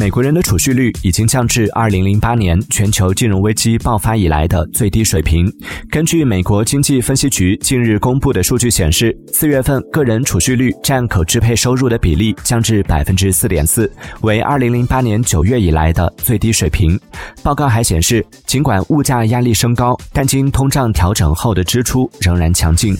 [0.00, 5.46] 美国人的储蓄率已经降至二零零八年全球金融危机爆发以来的最低水平。
[5.90, 13.92] 根据美国经济分析局近日公布的数据显示四月份个人储蓄率占可支配收入的比例降至百分之四点四
[14.22, 16.98] 为二零零八年九月以来的最低水平。
[17.42, 22.96] 报告还显示尽管物价压力升高但经通胀调整后的支出仍然强劲。